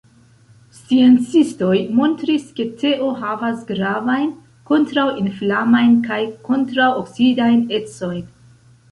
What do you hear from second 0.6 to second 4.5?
Sciencistoj montris, ke teo havas gravajn